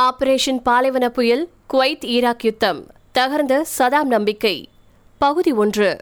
[0.00, 2.86] Operation பாலைவன புயல் Kuwait Iraq யுத்தம்
[3.18, 4.68] தகர்ந்த சதாம் நம்பிக்கை.
[5.18, 5.98] பகுதி ஒன்று.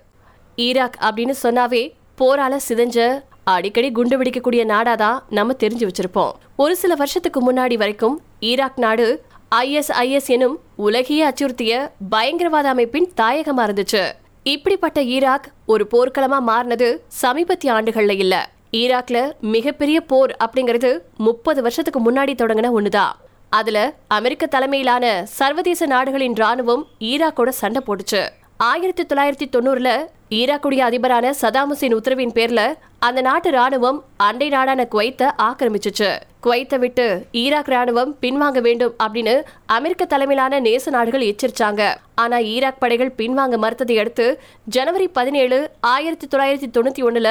[0.56, 6.30] ஈராக் அப்படின்னு சொன்னாவே போரால சிதஞ்ச அடிக்கடி குண்டு வெடிக்கக்கூடிய நாடாதான் நம்ம தெரிஞ்சு வச்சிருப்போம்.
[6.56, 9.24] ஒரு சில வருஷத்துக்கு முன்னாடி வரைக்கும் ஈராக் நாடு
[9.54, 14.12] ஐஎஸ்ஐஎஸ் எனும் உலகையே அச்சுறுத்திய பயங்கரவாத அமைப்பின் தாயகமா இருந்துச்சு.
[14.42, 18.50] இப்படிப்பட்ட ஈராக் ஒரு போர்க்களமா மாறினது சமீபத்திய ஆண்டுகள்ல இல்ல.
[18.72, 23.21] ஈராக்ல மிகப்பெரிய போர் அப்படிங்கிறது முப்பது வருஷத்துக்கு முன்னாடி தொடங்கின ஒண்ணுதான்.
[23.58, 23.78] அதுல
[24.16, 25.06] அமெரிக்க தலைமையிலான
[25.38, 28.22] சர்வதேச நாடுகளின் ராணுவம் ஈராக்கோட சண்டை போட்டுச்சு.
[28.70, 29.90] ஆயிரத்தி தொள்ளாயிரத்தி தொண்ணூறுல
[30.38, 32.60] ஈராக்குடைய அதிபரான சதாம் ஹுசேன் உத்தரவின் பேர்ல
[33.06, 36.10] அந்த நாட்டு ராணுவம் அண்டை நாடான குவைத்தை ஆக்கிரமிச்சுச்சு.
[36.44, 37.06] குவைத்தை விட்டு
[37.42, 39.34] ஈராக் ராணுவம் பின்வாங்க வேண்டும் அப்படின்னு
[39.76, 41.82] அமெரிக்க தலைமையிலான நேச நாடுகள் எச்சரிச்சாங்க.
[42.14, 44.28] ஆனா ஈராக் படைகள் பின்வாங்க மறுத்ததை அடுத்து
[44.76, 45.58] ஜனவரி பதினேழு
[45.94, 47.30] ஆயிரத்தி தொள்ளாயிரத்தி தொண்ணூத்தி ஒண்ணுல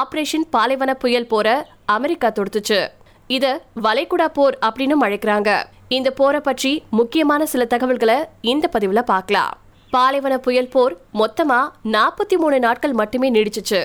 [0.00, 1.48] ஆபரேஷன் பாலைவன புயல் போற
[1.96, 2.80] அமெரிக்கா தொடுத்துச்சு.
[3.36, 3.46] இத
[3.84, 5.50] வளைகுடா போர் அப்படின்னு அழைக்கிறாங்க.
[5.88, 9.52] இந்த போரை பற்றி முக்கியமான சில தகவல்களை இந்த பதிவுல பார்க்கலாம்.
[9.90, 13.80] பாலைவன புயல் போர் மொத்தமா நாற்பத்தி மூணு நாட்கள் மட்டுமே நீடிச்சுச்சு.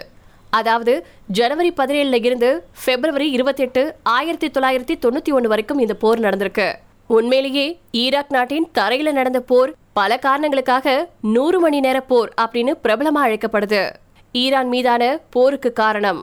[0.49, 0.93] அதாவது
[1.27, 2.49] ஜனவரி பதினேழுல இருந்து
[2.85, 6.73] பிப்ரவரி இருபத்தெட்டு ஆயிரத்தி தொள்ளாயிரத்தி தொண்ணூத்தி ஒன்று வரைக்கும் இந்த போர் நடந்திருக்கு.
[7.07, 13.83] உண்மையிலேயே ஈராக் நாட்டின் தரையில நடந்த போர் பல காரணங்களுக்காக நூறு மணி நேர போர் அப்படின்னு பிரபலமா அழைக்கப்படுது.
[14.31, 16.21] ஈரான் மீதான போருக்கு காரணம்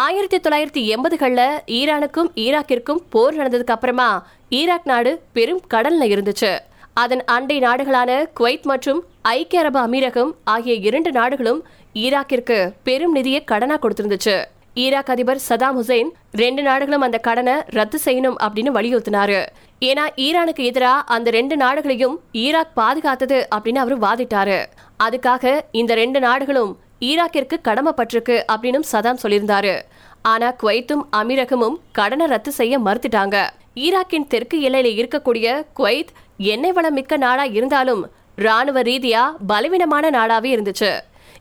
[0.00, 4.06] ஆயிரத்தி தொள்ளாயிரத்தி எண்பதுகளில் ஈரானுக்கும் ஈராக்கிற்கும் போர் நடந்ததுக்கு அப்புறமா
[4.50, 6.52] ஈராக் நாடு பெரும் கடல்ல இருந்துச்சு.
[6.94, 11.60] அதன் அண்டை நாடுகளான குவைத் மற்றும் ஐக்கிய அரபு அமீரகம் ஆகிய இரண்டு நாடுகளும்
[11.94, 14.36] ஈராக்கிற்கு பெரும் நிதியை கடனா கொடுத்திருந்துச்சு.
[14.84, 16.10] ஈராக் அதிபர் சதாம் ஹுசைன்
[16.42, 19.40] ரெண்டு நாடுகளும் அந்த கடனை ரத்து செய்யணும் அப்படின்னு வலியுறுத்தினாரு.
[19.88, 24.58] ஏன்னா ஈரானுக்கு எதிராக அந்த ரெண்டு நாடுகளையும் ஈராக் பாதுகாத்தது அப்படின்னு அவர் வாதிட்டாரு.
[25.04, 26.72] அதுக்காக இந்த ரெண்டு நாடுகளும்
[27.08, 29.74] ஈராக்கிற்கு கடமைப்பட்டிருக்கு அப்படின்னு சதாம் சொல்லியிருந்தாரு.
[30.22, 33.36] ஆனா குவைத்தும் அமீரகமும் கடனை ரத்து செய்ய மறுத்துட்டாங்க.
[33.84, 35.46] ஈராக்கின் தெற்கு எல்லையில இருக்கக்கூடிய
[35.78, 38.02] குவைத் எண்ணெய் வளம் மிக்க நாடா இருந்தாலும்
[38.36, 40.90] ராணுவ ரீதியா பலவீனமான நாடாவே இருந்துச்சு.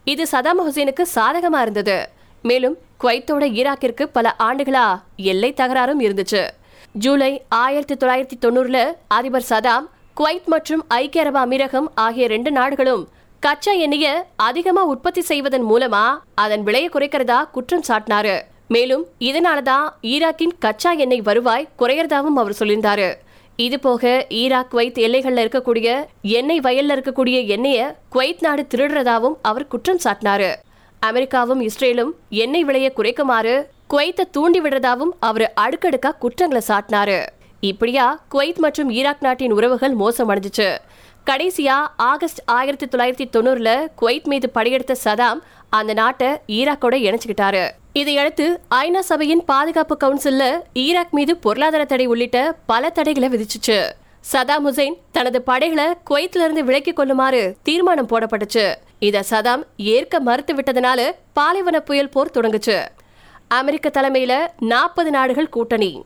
[0.03, 2.09] இது சதாம் ஹுசேனுக்கு சாதகமா இருந்தது.
[2.41, 4.85] மேலும் குவைத்தோட ஈராக்கிற்கு பல ஆண்டுகளா
[5.31, 6.41] எல்லை தகராறும் இருந்துச்சு.
[6.91, 9.85] ஜூலை ஆயிரத்தி தொள்ளாயிரத்தி தொண்ணூறுல அதிபர் சதாம்
[10.19, 13.03] குவைத் மற்றும் ஐக்கிய அரபு அமீரகம் ஆகிய ரெண்டு நாடுகளும்
[13.45, 16.01] கச்சா எண்ணெயை அதிகமா உற்பத்தி செய்வதன் மூலமா
[16.35, 18.41] அதன் விலையை குறைக்கிறதா குற்றம் சாட்டினாரு.
[18.67, 23.13] மேலும் இதனாலதான் ஈராக்கின் கச்சா எண்ணெய் வருவாய் குறையறதாவும் அவர் சொல்லியிருந்தாரு.
[23.55, 30.03] இது போக ஈராக் குவைத் எல்லைகள்ல இருக்கக்கூடிய எண்ணெய் வயல்ல இருக்கக்கூடிய எண்ணெய குவைத் நாடு திருடுறதாவும் அவர் குற்றம்
[30.03, 30.51] சாட்டினாரு.
[30.99, 37.19] அமெரிக்காவும் இஸ்ரேலும் எண்ணெய் விலையை குறைக்குமாறு குவைத்தை தூண்டி விடுறதாவும் அவர் அடுக்கடுக்கா குற்றங்களை சாட்டினாரு.
[37.59, 40.77] இப்படியா குவைத் மற்றும் ஈராக் நாட்டின் உறவுகள் மோசமடைஞ்சிச்சு.
[41.25, 45.39] கடைசியா ஆகஸ்ட் ஆயிரத்தி தொள்ளாயிரத்தி தொண்ணூறுல குவைத் மீது படையெடுத்த சதாம்
[45.69, 47.69] அந்த நாட்டை ஈராக்கோட இணைச்சுக்கிட்டாரு.
[47.93, 53.89] இதையடுத்து ஐநா சபையின் பாதுகாப்பு கவுன்சில்ல ஈராக் மீது பொருளாதார தடை உள்ளிட்ட பல தடைகளை விதிச்சுச்சு.
[54.33, 58.75] சதாம் ஹுசைன் தனது படைகளை குவைத்ல இருந்து விலக்கிக் கொள்ளுமாறு தீர்மானம் போடப்பட்டுச்சு.
[58.99, 62.85] இத சதாம் ஏற்க மறுத்து விட்டதனால பாலைவன புயல் போர் தொடங்குச்சு.
[63.47, 66.03] அமெரிக்க தலைமையில நாற்பது நாடுகள் கூட்டணி.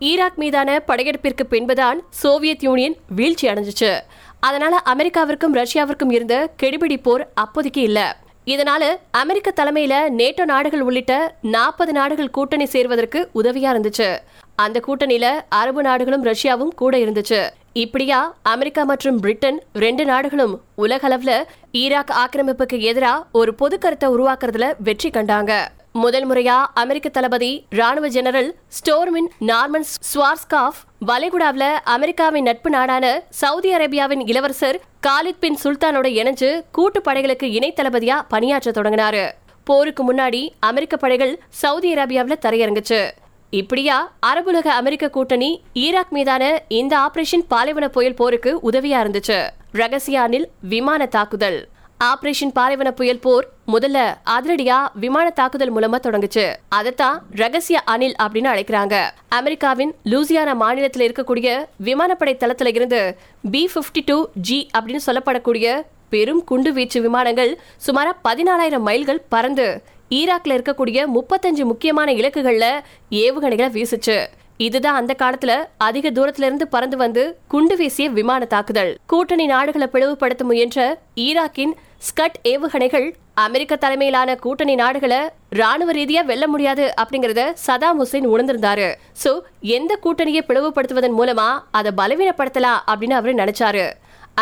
[0.00, 4.00] ஈராக் மீதான படையெடுப்பிற்கு பின்புதான் சோவியத் யூனியன் வீழ்ச்சி அடைஞ்சிச்சு.
[4.48, 8.00] அதனால அமெரிக்காவிற்கும் ரஷ்யாவிற்கும் இருந்த கெடுபிடி போர் அப்போதைக்கு இல்ல.
[8.46, 11.12] இதனால அமெரிக்க தலைமையில நேட்டோ நாடுகள் உள்ளிட்ட
[11.54, 14.08] நாற்பது நாடுகள் கூட்டணி சேர்வதற்கு உதவியா இருந்துச்சு.
[14.56, 15.26] அந்த கூட்டணியில
[15.60, 17.40] அரபு நாடுகளும் ரஷ்யாவும் கூட இருந்துச்சு.
[17.72, 21.32] இப்படியா அமெரிக்கா மற்றும் பிரிட்டன் ரெண்டு நாடுகளும் உலக அளவுல
[21.72, 25.52] ஈராக் ஆக்கிரமிப்புக்கு எதிராக ஒரு பொது கருத்தை உருவாக்குறதுல வெற்றி கண்டாங்க.
[25.96, 34.22] முதல் முறையா அமெரிக்க தளபதி ராணுவ ஜெனரல் ஸ்டோர்மின் நார்மன் ஸ்வார்ஸ்காஃப் வளைகுடாவில் அமெரிக்காவின் நட்பு நாடான சவுதி அரேபியாவின்
[34.26, 39.30] இளவரசர் காலித் பின் சுல்தானோட இணைஞ்சு கூட்டு படைகளுக்கு இணை தளபதியா பணியாற்ற தொடங்கினாரு.
[39.64, 43.10] போருக்கு முன்னாடி அமெரிக்க படைகள் சவுதி அரேபியாவில் தரையிறங்குச்சு.
[43.50, 49.48] இப்படியா அரபுலக அமெரிக்க கூட்டணி ஈராக் மீதான இந்த ஆபரேஷன் பாலைவன புயல் போருக்கு உதவியா இருந்துச்சு.
[49.74, 51.68] ரகசியானில் விமான தாக்குதல்.
[52.00, 53.98] ஆபரேஷன் பாலைவன புயல் போர் முதல்ல
[54.36, 56.54] அதிரடியா விமான தாக்குதல் மூலமா தொடங்குச்சு.
[56.68, 58.94] அதைத்தான் ரகசிய அணில் அப்படின்னு அழைக்கிறாங்க.
[59.28, 63.16] அமெரிக்காவின் லூசியானா மாநிலத்தில் இருக்கக்கூடிய விமானப்படை தளத்துல இருந்து
[63.50, 70.56] பி பிப்டி டூ ஜி அப்படின்னு சொல்லப்படக்கூடிய பெரும் குண்டு வீச்சு விமானங்கள் சுமாரா பதினாலாயிரம் மைல்கள் பறந்து ஈராக்ல
[70.56, 72.66] இருக்கக்கூடிய முப்பத்தஞ்சு முக்கியமான இலக்குகள்ல
[73.10, 74.26] ஏவுகணைகளை வீசுச்சு.
[74.58, 75.52] இதுதான் அந்த காலத்துல
[75.86, 78.92] அதிக தூரத்துல இருந்து பறந்து வந்து குண்டு வீசிய விமான தாக்குதல்.
[79.06, 81.74] கூட்டணி நாடுகளை பிளவுபடுத்த முயன்ற ஈராக்கின்
[82.08, 83.06] ஸ்கட் ஏவுகணைகள்
[83.44, 85.20] அமெரிக்க தலைமையிலான கூட்டணி நாடுகளை
[85.60, 88.88] ராணுவ ரீதியா வெல்ல முடியாது அப்படிங்கறத சதாம் ஹுசைன் உணர்ந்திருந்தாரு.
[89.24, 89.30] சோ
[89.60, 93.84] எந்த கூட்டணியை பிளவுபடுத்துவதன் மூலமா அதை பலவீனப்படுத்தலாம் அப்படின்னு அவரு நினைச்சாரு.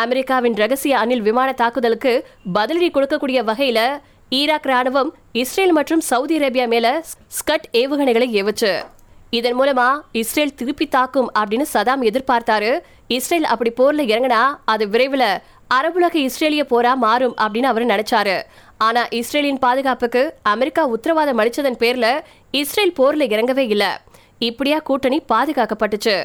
[0.03, 2.13] அமெரிக்காவின் ரகசிய அணில் விமான தாக்குதலுக்கு
[2.57, 3.79] பதிலடி கொடுக்கக்கூடிய வகையில
[4.29, 5.11] ஈராக் ராணுவம்
[5.41, 6.87] இஸ்ரேல் மற்றும் சவுதி அரேபியா மேல
[7.27, 8.71] ஸ்கட் ஏவுகணைகளை ஏவுச்சு.
[9.37, 9.85] இதன் மூலமா
[10.19, 12.71] இஸ்ரேல் திருப்பி தாக்கும் அப்படின்னு சதாம் எதிர்பார்த்தாரு.
[13.15, 14.41] இஸ்ரேல் அப்படி போர்ல இறங்கினா
[14.73, 15.29] அது விரைவில்
[15.77, 18.35] அரபுலக இஸ்ரேலிய போரா மாறும் அப்படின்னு அவர் நினைச்சாரு.
[18.87, 20.21] ஆனா இஸ்ரேலின் பாதுகாப்புக்கு
[20.53, 22.07] அமெரிக்கா உத்தரவாதம் அளிச்சதன் பேர்ல
[22.61, 23.85] இஸ்ரேல் போர்ல இறங்கவே இல்ல.
[24.49, 26.15] இப்படியா கூட்டணி பாதுகாக்கப்பட்டுச்சு.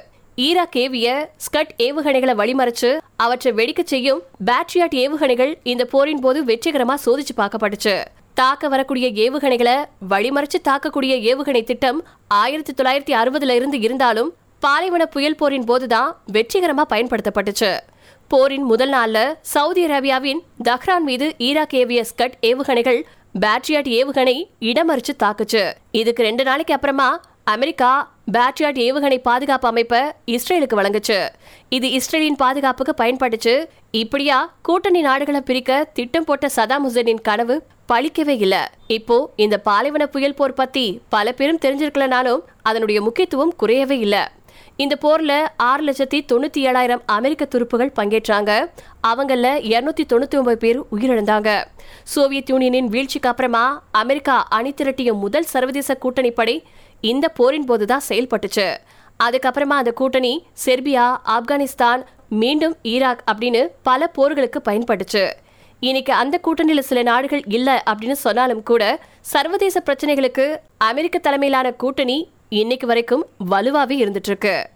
[0.46, 1.08] ஈராக் ஏவிய
[1.44, 2.90] ஸ்கட் ஏவுகணைகளை வழிமறைச்சு
[3.24, 7.96] அவற்றை வெடிக்க செய்யும் பேட்ரியாட் ஏவுகணைகள் இந்த போரின் போது வெற்றிகரமா சோதிச்சு பார்க்கப்பட்டுச்சு.
[8.38, 9.76] தாக்க வரக்கூடிய ஏவுகணைகளை
[10.10, 11.98] வழிமறைச்சு தாக்கக்கூடிய ஏவுகணை திட்டம்
[12.40, 14.28] ஆயிரத்தி தொள்ளாயிரத்தி அறுபதுல இருந்து இருந்தாலும்
[14.62, 17.70] பாலைவன புயல் போரின் போதுதான் வெற்றிகரமா பயன்படுத்தப்பட்டுச்சு.
[18.30, 19.18] போரின் முதல் நாள்ல
[19.52, 23.00] சவுதி அரேபியாவின் தஹ்ரான் மீது ஈராக் ஏவிய ஸ்கட் ஏவுகணைகள்
[23.44, 24.36] பேட்ரியாட் ஏவுகணை
[24.70, 25.62] இடமறிச்சு தாக்குச்சு.
[26.00, 27.08] இதுக்கு ரெண்டு நாளைக்கு அப்புறமா
[27.54, 27.90] அமெரிக்கா
[28.36, 30.02] பேட்ரியாட் ஏவுகணை பாதுகாப்பு அமைப்பை
[30.36, 31.18] இஸ்ரேலுக்கு வழங்குச்சு.
[31.78, 33.56] இது இஸ்ரேலின் பாதுகாப்புக்கு பயன்பட்டுச்சு.
[34.02, 34.38] இப்படியா
[34.68, 37.56] கூட்டணி நாடுகளை பிரிக்க திட்டம் போட்ட சதாம் ஹுசேனின் கனவு
[37.92, 38.70] பழிக்கவே இல்ல.
[38.86, 44.20] இப்போ இந்த பாலைவன புயல் போர் பத்தி பல பேரும் தெரிஞ்சிருக்கலனாலும் அதனுடைய முக்கியத்துவம் குறையவே இல்லை.
[44.76, 48.70] இந்த போர்ல ஆறு லட்சத்தி தொண்ணூத்தி ஏழாயிரம் அமெரிக்க துருப்புகள் பங்கேற்றாங்க.
[49.08, 51.64] அவங்கள இருநூத்தி தொண்ணூத்தி ஒன்பது பேர் உயிரிழந்தாங்க.
[52.02, 56.64] சோவியத் யூனியனின் வீழ்ச்சிக்கு அப்புறமா அமெரிக்கா அணி திரட்டிய முதல் சர்வதேச கூட்டணி படை
[57.00, 58.76] இந்த போரின் போதுதான் செயல்பட்டுச்சு.
[59.24, 65.30] அதுக்கப்புறமா அந்த கூட்டணி செர்பியா ஆப்கானிஸ்தான் மீண்டும் ஈராக் அப்படின்னு பல போர்களுக்கு பயன்பட்டுச்சு.
[65.80, 72.86] இன்னைக்கு அந்த கூட்டணியில சில நாடுகள் இல்ல அப்படின்னு சொன்னாலும் கூட சர்வதேச பிரச்சனைகளுக்கு அமெரிக்க தலைமையிலான கூட்டணி இன்னைக்கு
[72.86, 74.70] வரைக்கும் வலுவாவே இருந்துட்டு இருக்கு.